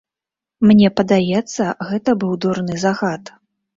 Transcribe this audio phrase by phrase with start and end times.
[0.69, 3.23] Мне падаецца, гэта быў дурны загад.